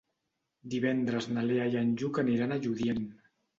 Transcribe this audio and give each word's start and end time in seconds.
Divendres 0.73 1.29
na 1.35 1.45
Lea 1.51 1.69
i 1.75 1.79
en 1.83 1.93
Lluc 2.01 2.19
aniran 2.25 2.59
a 2.59 2.61
Lludient. 2.67 3.07